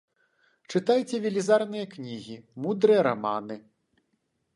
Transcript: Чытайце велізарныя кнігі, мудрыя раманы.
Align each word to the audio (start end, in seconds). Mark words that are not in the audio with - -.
Чытайце 0.77 1.19
велізарныя 1.25 1.85
кнігі, 1.97 2.37
мудрыя 2.65 3.05
раманы. 3.09 3.59